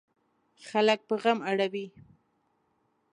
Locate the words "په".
1.07-1.15